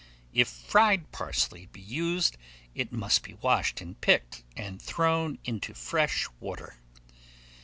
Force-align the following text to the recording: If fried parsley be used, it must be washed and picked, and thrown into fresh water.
If 0.33 0.47
fried 0.47 1.11
parsley 1.11 1.67
be 1.67 1.79
used, 1.79 2.35
it 2.73 2.91
must 2.91 3.21
be 3.21 3.35
washed 3.35 3.81
and 3.81 4.01
picked, 4.01 4.43
and 4.57 4.81
thrown 4.81 5.37
into 5.43 5.75
fresh 5.75 6.27
water. 6.39 6.77